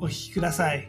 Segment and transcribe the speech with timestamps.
[0.00, 0.86] お聞きください。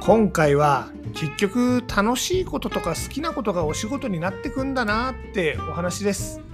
[0.00, 6.49] 今回は結局楽しいこととか好きなことがお仕事になってくんだなってお話です。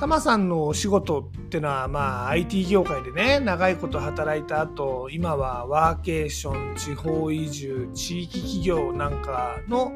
[0.00, 9.90] タマさんのお仕事ってのはまあ IT 業界でね長いこと働いた後今はワーケーション地方移住地域企業なんかの、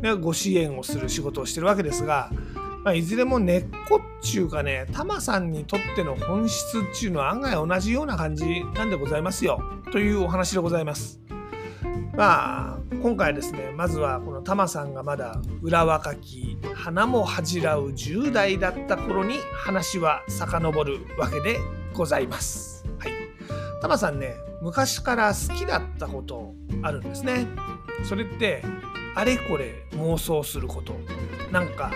[0.00, 2.30] ね、ご支援をする仕事をしてるわけですが、
[2.84, 11.21] まあ、いずれも根っこっちゅうかねタマさんにとっての本質っちゅうのは案外同じような感じなんでございますよというお話でございます。
[12.14, 21.58] まあ今回ですねまずはこのタマさんがまだ裏若き花も恥じらう10代だった頃に話は遡るわけで
[21.94, 22.86] ございます。
[22.98, 23.12] はい、
[23.80, 27.46] タマさんね昔から好きだったことあるんですね。
[28.04, 28.62] それって
[29.14, 30.94] あれこれ妄想すること
[31.50, 31.92] なんか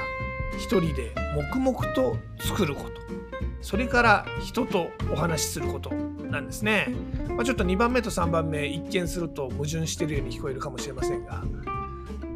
[0.58, 2.90] 一人で黙々と作ること
[3.60, 5.90] それから人とお話しすること
[6.30, 6.88] なんですね。
[7.36, 11.44] まあ、ちょっと2番目と3番目一見すると矛盾してるように聞こえるかもしれませんが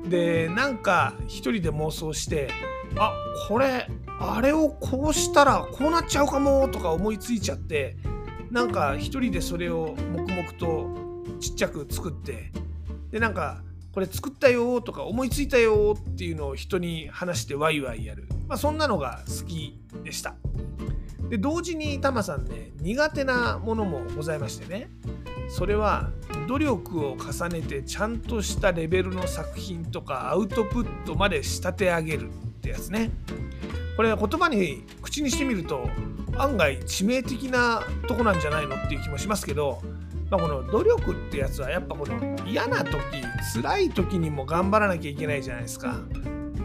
[0.09, 2.51] でなんか一人で妄想して
[2.97, 3.15] あ
[3.49, 7.97] これあれをこうしたらこうなっちゃうかもとか思いついちゃって
[8.51, 10.91] なんか一人でそれを黙々と
[11.41, 12.53] ちっちゃく作って
[13.11, 20.35] でなんかこれ作ったよとか思いついたよっていうのを人に話してワイワイやる、まあ、そんなのが好きでした。
[21.31, 24.91] で同時にタマさんね苦手なものもございましてね。
[25.49, 26.11] それは
[26.49, 33.11] 努力を重ねてちゃんとしたレベルの作品とかアウトプットまで仕立て上げるってやつね。
[33.97, 35.89] これ言葉に口にしてみると
[36.37, 39.83] 案外致命的なとこなんじゃないのっていう気もしますけど、
[40.31, 42.97] まあ、この努力ってやつはやっぱこの嫌な時
[43.55, 46.01] 辛い時にも頑張らなきゃいけないじゃないですか。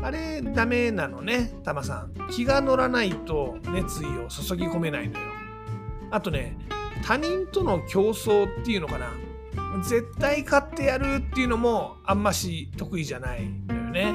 [0.02, 2.14] あれダメなのね、タマさん。
[2.32, 5.26] 気が乗らないと熱意を注ぎ込めないのよ。
[6.12, 6.58] あとね、
[7.04, 9.12] 他人との競争っていうのかな。
[9.84, 14.14] 絶対勝ってやるっていうのもあんまし得意じゃないのよね。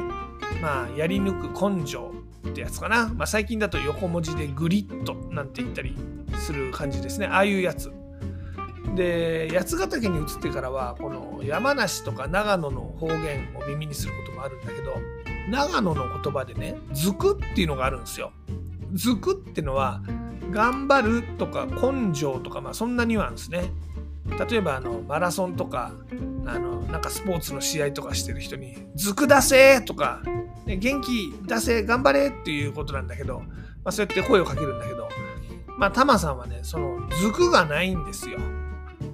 [0.62, 2.12] まあ、やり抜く根性
[2.48, 3.08] ってやつかな。
[3.08, 5.96] まあ、最近だと横文字でグリッとなんて言ったり
[6.38, 7.26] する感じですね。
[7.26, 7.92] ああいうやつ。
[8.94, 14.96] で八ヶ岳に移ってからはこの山梨とか長野の方言を耳にすることもあるんだけど
[15.48, 18.32] 長野の言葉でね「ずく」っていうのがあるんですよ。
[18.92, 20.02] ずくってのは
[20.50, 23.72] 頑張るとか根性とかまあそんなニュアンスね。
[24.48, 25.92] 例えばあのマラソンとか
[26.46, 30.22] あのなんかスポーツの試合とかしてる人に「ずく出せ!」とか、
[30.66, 33.46] ね「元気出せ頑張れ!」っていうことなんだけど、ま
[33.86, 35.08] あ、そうやって声をかけるんだけど
[35.78, 38.38] まあタマさんはねその「ずく」がないんですよ。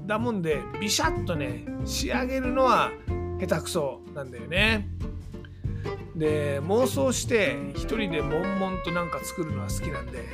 [0.07, 2.91] だもんでビシャッとね仕上げるのは
[3.41, 4.89] 下手くそなんだよね。
[6.17, 10.25] で妄想して一人で悶々となんか作るのは好きなんで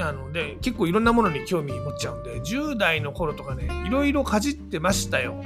[0.00, 5.42] あので結構いろんなものに興味持っちゃうんで10代の頃とかねいろいろかじってましたよ。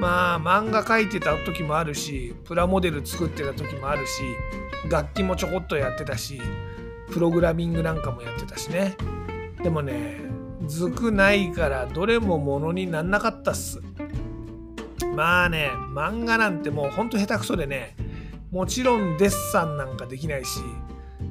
[0.00, 4.22] まあ漫画描いてた時もあるしプラモデル作ってた時もあるし
[4.88, 6.40] 楽器もちょこっとやってたし
[7.10, 8.96] プログラミングなんかもやってたしね
[9.62, 10.20] でもね
[10.66, 13.80] ずくないからどれもものになんなかったっす
[15.16, 17.96] まあね漫画なんてもうほんと下手くそでね
[18.50, 20.60] もちろんデッサンなんかできないし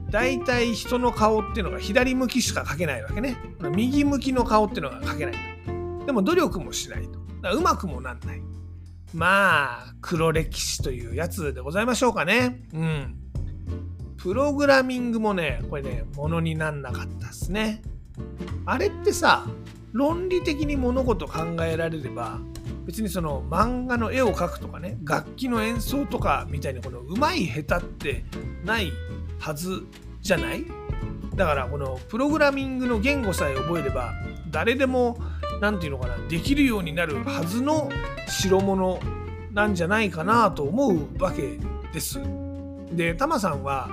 [0.10, 3.38] 大体人の顔っていうのが左向きしか描けないわけね。
[3.76, 5.36] 右向きの顔っていうのが描けない
[6.00, 6.06] と。
[6.06, 7.20] でも努力もしないと。
[7.42, 8.42] だうまくもなんない。
[9.14, 12.62] まあ黒歴史というやつでございましょうかね。
[12.74, 13.16] うん。
[14.18, 17.82] プログラミングもねこれねものになんなかったっすね。
[18.66, 19.46] あれってさ
[19.92, 22.40] 論理的に物事考えられれば
[22.88, 28.26] 別にその漫画の絵を描くとかね楽器の演奏とかみたいにこの上手い下手って
[28.64, 28.92] ない
[29.40, 29.84] はず
[30.22, 30.66] じゃない？
[31.36, 34.14] だからこのプログラミングの言語さえ覚えれば
[34.50, 35.20] 誰でも
[35.62, 37.90] 何て言うのかなできるようになるはずの
[38.26, 39.00] 代物
[39.52, 41.60] なんじゃないかなと思うわけ
[41.94, 42.20] です。
[42.92, 43.90] でタマさんは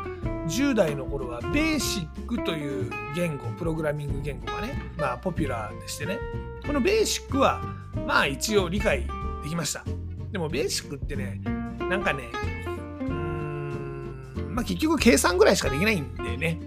[0.46, 6.18] 10代の頃はベーシックという言語プログラミング言語がねまあポピュラーでしてね
[6.66, 7.62] このベーシックは
[8.06, 9.06] まあ一応理解
[9.42, 9.84] できました。
[10.32, 11.40] でもベーシックってね
[11.88, 12.24] なんかね
[13.00, 16.60] うーんまあ、結局計算ぐらいしかできないんでね。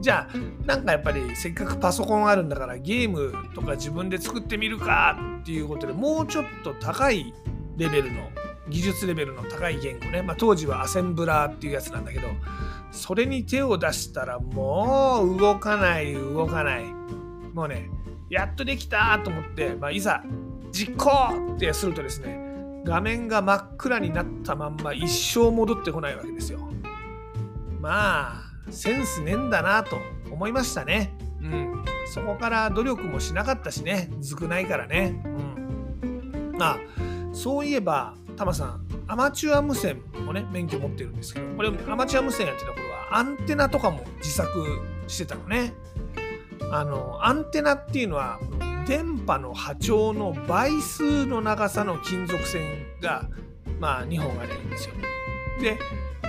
[0.00, 0.36] じゃあ
[0.66, 7.34] なんかやっぱりせっかくパソコンあるんだからゲームとか自分で作ってみるかっていうことでもうちょっと高い
[7.76, 8.30] レベルの
[8.68, 12.28] 技術レベルの高い言語ね、まあ、当時はアセンブラーっていうやつなんだけど
[12.92, 16.84] それに手を出したらもう動かない動かない。
[17.52, 17.90] もうね
[18.30, 20.22] やっとできたと思って、まあ、いざ
[20.70, 22.38] 実行ってするとですね
[22.84, 26.60] 画面が真っ暗になったまんま一生戻ってこないわけですよ
[27.80, 29.96] まあセンスねえんだなと
[30.30, 31.12] 思いましたね。
[31.40, 31.84] うん。
[32.06, 35.20] そこから努力もしなかったしね、ずくないからね。
[35.24, 36.54] うん。
[36.58, 36.78] まあ、
[37.32, 44.50] そういえば、タマさん、アマチュア無線もね、免許持ってるんですけど、これアマチュア無線やってた頃はアンテナとかも自作
[45.06, 45.72] してたのね。
[46.70, 48.38] あの、アンテナっていうのは、
[48.86, 52.62] 電波の波長の倍数の長さの金属線
[53.00, 53.28] が、
[53.78, 54.94] まあ、2本あるんですよ。
[55.60, 55.78] で、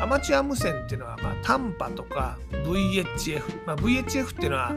[0.02, 4.74] アマチュア無線っていうのは、まあ、短波とか VHF、まあ、VHF っていうのは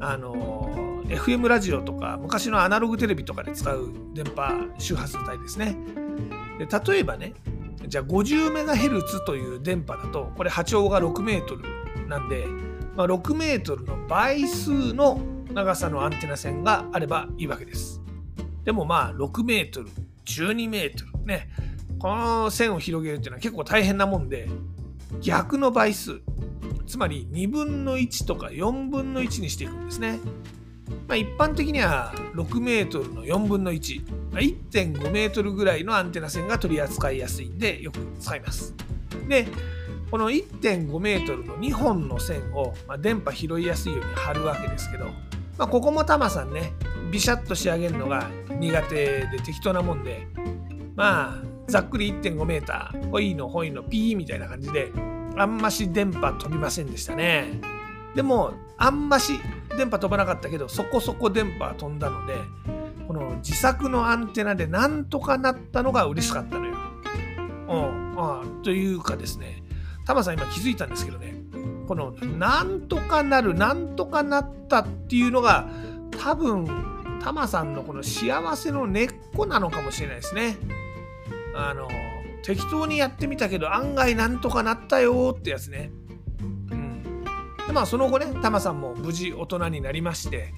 [0.00, 5.76] あの FM ラジオとか昔のアナログテレビとかで使う電波周波数帯ですね
[6.58, 7.32] で例えばね
[7.86, 11.78] じゃあ 50MHz という電波だとこれ波長が 6m
[12.08, 12.46] なんで、
[12.98, 15.20] まあ、6m の倍数の
[15.54, 18.02] 長さのアンテナ線があればいいわけです
[18.64, 19.86] でもまあ 6m、
[20.24, 21.48] 12m ね
[22.00, 24.48] この線を広げるっていうのは結構大変なもんで
[25.20, 26.20] 逆の倍数
[26.88, 30.18] つまり2分の1とか4分の1にしていくんですね。
[31.06, 38.74] まあ、一般的には6メートルの4分の1、1.5メートルぐらいのアンテナ線が取り扱いやすいんでよく使います。
[39.28, 39.46] で、
[40.10, 45.06] この1.5メートルの2本の線を、まあ、電波拾いやすいように貼るわけですけど、
[45.58, 46.72] まあ、ここもタマさんね、
[47.10, 50.26] ビシャッと仕上げるのが苦手で適当なもんで、
[50.96, 54.90] まあ、ざっくり1.5メーター、ほいのほいのピーみたいな感じで、
[55.36, 57.60] あんまし電波飛びませんでしたね。
[58.14, 59.38] でも、あんまし
[59.76, 62.34] 電波飛ばなかったけど、そこそこ電波飛んだので、
[63.06, 66.76] この自作のアンテナでなんとかなったのが嬉しかったのよ。
[67.68, 69.62] うん、あというかですね、
[70.08, 71.34] タマさん今気づいたんですけどね、
[71.86, 75.68] このなんとかなる、なんとかなったっていうのが、
[76.18, 76.66] 多分、
[77.22, 80.56] タマさんのこの幸せの根っこなのかもしれないですね。
[81.54, 81.88] あの
[82.42, 85.90] 適当にやってみたけど案外なんとかなったよってやつね。
[86.70, 87.22] うん、
[87.66, 90.54] でまあその後ねタマさんも無事大人になりまして、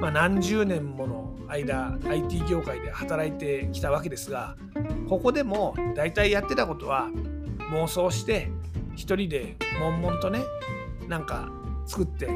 [0.00, 4.56] まあ、何十年もの間 IT 業界で働いてきたわけですが
[5.06, 7.10] ここでも大体やってたことは
[7.72, 8.50] 妄想して
[8.96, 10.40] 一人で悶々とね
[11.06, 11.50] なんか
[11.86, 12.28] 作って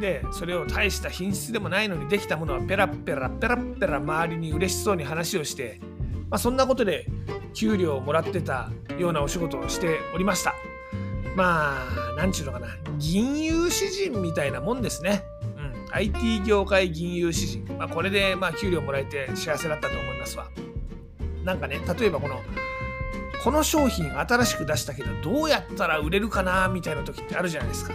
[0.00, 5.80] でそれを大した品質でもないのにできたものはペラペラペラペラ周りに嬉しそうに話をして
[6.34, 7.06] まあ、そんなことで
[7.52, 8.68] 給料をもらってた
[8.98, 10.52] ようなお仕事をしておりました。
[11.36, 12.66] まあ、なんちゅうのかな、
[12.98, 15.22] 銀融詩人みたいなもんですね。
[15.56, 17.64] うん、IT 業界銀融詩人。
[17.78, 20.48] まあ、これでまあ給料もらえて幸せだったと思いますわ。
[21.44, 22.40] なんかね、例えばこの、
[23.44, 27.92] この商品新しく出したけど、どうやったら売れるかなみたいな時ってあるじゃないですか。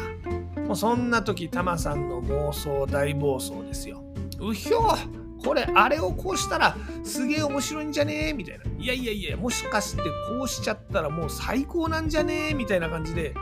[0.68, 4.04] もうそんな時、タマさんの妄想大暴走ですよ。
[4.40, 8.66] うひょーこれ、あれをこうしたらすげえ面白いんじゃねえみたいな。
[8.78, 13.34] いやいやいや、もしかしてこうしちゃったらもう最高なんじゃねえみたいな感じで、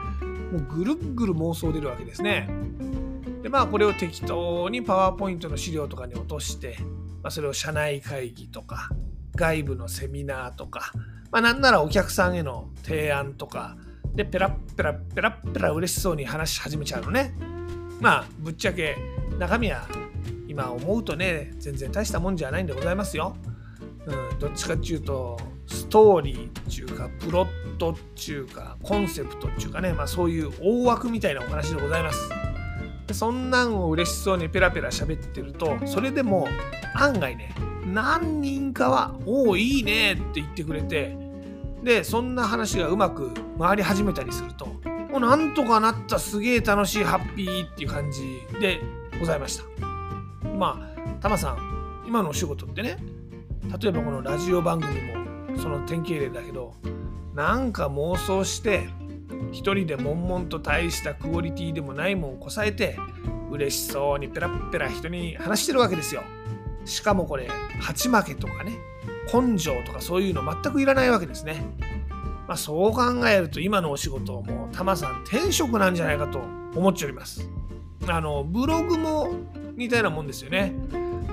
[0.53, 2.49] もうぐるぐる妄想出るわけですね。
[3.43, 6.77] で、まあこれを適当にパワーポイントの資料とかに落として、
[7.21, 8.91] まあ、それを社内会議とか、
[9.35, 10.93] 外部のセミナーとか、
[11.31, 13.77] まあなんならお客さんへの提案とか、
[14.13, 17.33] で、ペラッペラペラッペラ嬉しそうに話し始めちゃうのね。
[17.99, 18.95] まあ、ぶっちゃけ
[19.39, 19.87] 中身は
[20.47, 23.35] 今思うとね全然大したもんじゃないんでございますよ。
[24.05, 32.29] うん、どっちかっていうとストーリーっていうかプロットっていうかコンセプトっていうかね、まあ、そういう大枠みたいなお話でございます。
[33.05, 36.47] でそんなんを嬉しそうにペラペラ喋ってるとそれでも
[36.93, 37.53] 案外ね
[37.93, 41.17] 何人かは「おおいいね」って言ってくれて
[41.83, 44.65] でそんな話がうまく回り始めたりすると
[45.09, 48.81] もうなんとかなったすげえ楽しいハッピーっていう感じで
[49.19, 49.63] ございました。
[50.57, 52.97] まあタマさん今のお仕事ってね
[53.81, 56.73] 例えばこのラジオ番組もその典型例だけど
[57.33, 58.89] なんか妄想して
[59.51, 62.97] 一人で悶々と大したクオリティでもないもんこさえて
[63.51, 66.23] 嬉しそうにペラペラ人に話してるわけですよ
[66.87, 67.47] しかもこれ
[67.79, 68.73] 勝ち負けとかね
[69.33, 71.63] 根性とかそういうの全くいらないわけですね
[72.47, 76.39] まあそう考えると今のお仕事もうタマさん転職なんじゃないかと
[76.75, 77.49] 思っております
[78.07, 79.29] あのブログも
[79.75, 80.73] みたいなもんですよね。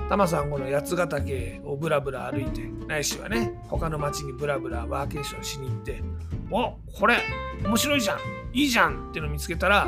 [0.07, 6.03] タマさんこの八ヶ岳をブラブラ歩いてないしはね他の町にブラブラワーケーションしに行って
[6.51, 7.17] おこれ
[7.63, 8.19] 面白いじゃん
[8.53, 9.87] いいじゃんっていうのを見つけたら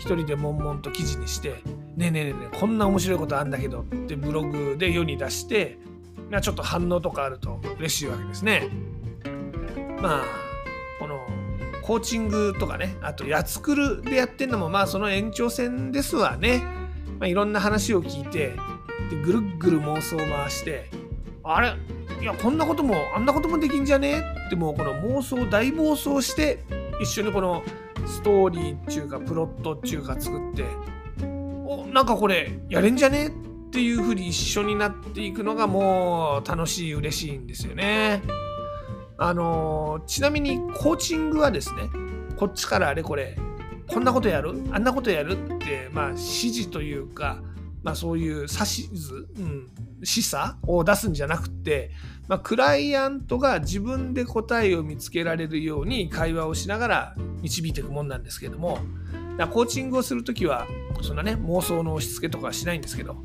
[0.00, 1.62] 一人で悶々と記事にして
[1.96, 5.78] ねえねえねえこんな面白いことあんだけどってブログで世に出して
[6.40, 8.68] ちょっと反応とかあると嬉しいわけですね。
[10.00, 10.24] まあ
[10.98, 11.20] この
[11.82, 16.62] コーチングとかねあとやつくるでやってんのもまあその延長線ですわね。
[17.18, 18.56] まあ、いろんな話を聞いて
[19.10, 20.88] でぐるぐる妄想を回して
[21.44, 21.74] あれ？
[22.20, 24.22] いやこんなこともあんなこともできんじゃね？
[24.46, 26.64] ってもうこの妄想大暴走して
[27.00, 27.62] 一緒にこの
[28.06, 30.64] ストーリーっていうかプロットっていうか作って
[31.72, 33.30] おなんかこれやれんじゃねっ
[33.70, 38.22] ていうふうに一緒になっていくのがもう楽しい嬉しいんですよね。
[39.18, 41.90] あのちなみにコーチングはですね
[42.36, 43.36] こっちからあれこれ
[43.86, 47.40] こんなことやるあんなことやるってまあ指示というか
[47.82, 49.68] まあそういう指図、うん、
[50.04, 51.90] 示唆を出すんじゃなくて、
[52.28, 58.78] まあ、クライアントが自分で答えを見つけられるように会話をしながら導いていくもんなんですけれども
[59.50, 60.66] コーチングをする時は
[61.00, 63.16] そんなね妄想の押し付けとかはしないんですけど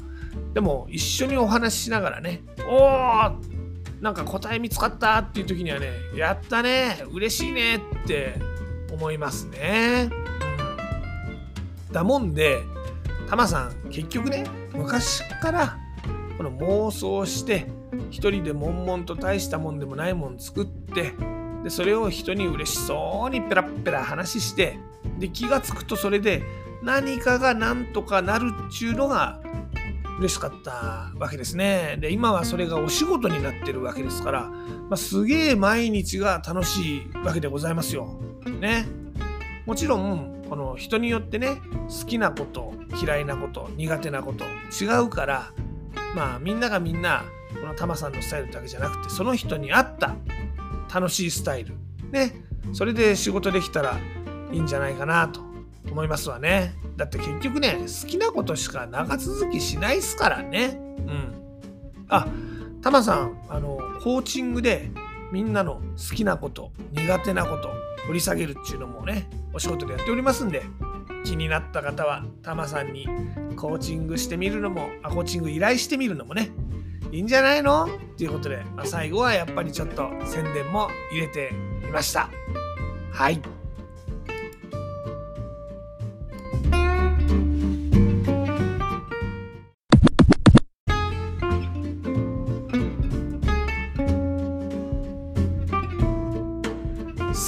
[0.54, 3.58] でも一緒にお話ししながらねおお
[4.02, 8.40] なんか答え見つかったっていう時にはねやったね嬉しいねって
[8.92, 10.10] 思いますね。
[11.88, 12.62] うん、だもんで
[13.28, 15.78] タマさん結局ね昔から
[16.38, 17.68] この妄想して
[18.10, 21.14] 一人で悶々と大したもんでもないもん作って
[21.64, 24.80] でそれを人に嬉しそうにペラペラ話して
[25.20, 26.44] で気が付くとそれで
[26.84, 29.42] 何かがなんとかなるっちゅうのが
[30.20, 31.98] 嬉しかったわけですね。
[32.00, 38.20] で今はそれがお仕事になってるわけですから、まあ、すげえ毎日が楽しいわけでございますよ。
[38.60, 38.88] ね。
[39.68, 41.58] もちろんこの人によってね
[41.90, 44.46] 好きなこと嫌いなこと苦手なこと
[44.82, 45.52] 違うから
[46.16, 50.16] まあみんながみんなこのタマさんのスタイルだけじゃなくてその人に合った
[50.94, 51.76] 楽しいスタイル
[52.12, 52.34] ね。
[52.74, 53.98] それで仕事できたら
[54.52, 55.42] いいんじゃないかなと
[55.92, 56.74] 思いますわね。
[56.96, 60.80] だって結局ね好きなことしか長続きしないっすからね。
[61.00, 61.34] うん。
[62.08, 62.26] あ
[62.82, 64.92] タマさんあのコーチングで
[65.34, 70.64] みんなの好きなこと苦手なこと掘り下げるっていうのもねお仕事でやっておりますんで
[71.24, 73.08] 気になった方はタマさんに
[73.56, 76.52] コーチングしてみるのもあコーチング依頼してみるのもね
[77.12, 77.86] いいんじゃないの？
[77.86, 82.30] っていうことで、まあ、最後はやっぱりちょっと宣伝も入れてみました。
[83.12, 83.42] はい。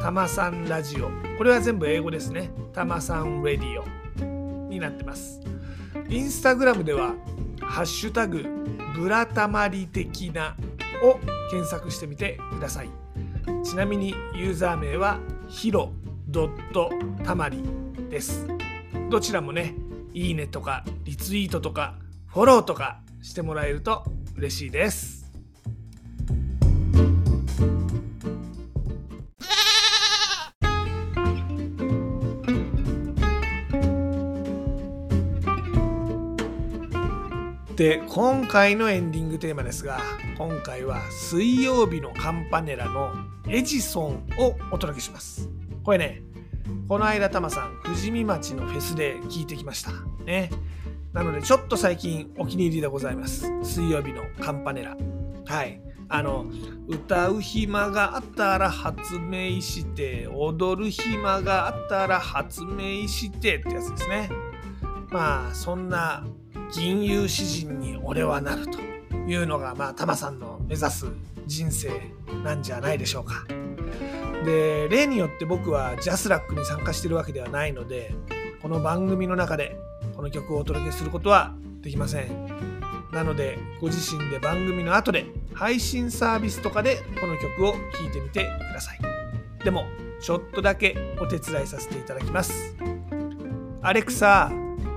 [0.00, 1.10] たまさんラジオ。
[1.38, 2.50] これは全部英語ですね。
[2.72, 3.84] たまさんレディオ。
[4.68, 5.40] になってます。
[6.08, 7.14] インスタグラムでは
[7.60, 8.44] ハッシュタグ
[8.94, 10.56] ブラタマリ的な
[11.02, 11.18] を
[11.50, 12.90] 検索してみてください。
[13.64, 15.92] ちなみにユーザー名はヒロ
[16.28, 16.90] ドット
[17.24, 17.62] たまり
[18.10, 18.46] です。
[19.10, 19.74] どちらもね
[20.12, 21.94] いいねとかリツイートとか
[22.26, 24.04] フォローとかしてもらえると
[24.36, 25.15] 嬉しいです。
[37.76, 40.00] で今回のエンディングテーマですが
[40.38, 43.12] 今回は水曜日のカンパネラの
[43.46, 45.50] エジソンをお届けします。
[45.84, 46.22] これね
[46.88, 49.90] この間タマさん富士見町のフェスで聞いてきました。
[50.24, 50.48] ね。
[51.12, 53.52] なのでちょっと最近お気に入りでございます。
[53.62, 54.96] 水曜日のカンパネラ。
[55.44, 55.78] はい。
[56.08, 56.46] あの
[56.88, 64.30] 歌う暇があったら発明して踊る暇があったら発明してってやつですね。
[65.10, 66.24] まあそんな
[66.72, 68.78] 銀融詩人に俺はなると
[69.28, 71.06] いうのが、まあ、タマさんの目指す
[71.46, 71.90] 人生
[72.44, 73.46] なんじゃないでしょうか。
[74.44, 78.14] で、例によって僕はジャスラックに参加してるわけではないので、
[78.62, 79.78] この番組の中で
[80.16, 82.46] この曲をお届けすることはできません。
[83.12, 88.98] なのでご自身で番組の後で配信サービスとかでこの曲を聴いてみてください。
[89.64, 89.84] でも
[90.20, 92.76] ちょっとだけお手伝いさせていただきます。
[93.82, 94.50] アレクサ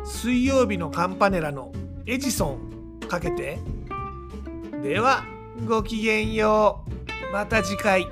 [0.05, 1.71] 水曜日のカンパネラの
[2.05, 3.59] エジソンかけて
[4.81, 5.23] では
[5.67, 8.07] ごきげんようまた次回。